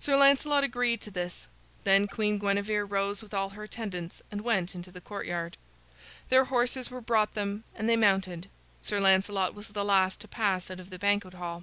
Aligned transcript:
Sir 0.00 0.16
Lancelot 0.16 0.64
agreed 0.64 1.00
to 1.02 1.12
this. 1.12 1.46
Then 1.84 2.08
Queen 2.08 2.38
Guinevere 2.40 2.82
rose 2.88 3.22
with 3.22 3.32
all 3.32 3.50
her 3.50 3.62
attendants 3.62 4.20
and 4.28 4.40
went 4.40 4.74
into 4.74 4.90
the 4.90 5.00
courtyard. 5.00 5.56
Their 6.28 6.46
horses 6.46 6.90
were 6.90 7.00
brought 7.00 7.34
them 7.34 7.62
and 7.72 7.88
they 7.88 7.94
mounted. 7.96 8.48
Sir 8.82 8.98
Lancelot 8.98 9.54
was 9.54 9.68
the 9.68 9.84
last 9.84 10.18
to 10.22 10.26
pass 10.26 10.72
out 10.72 10.80
of 10.80 10.90
the 10.90 10.98
banquet 10.98 11.34
hall. 11.34 11.62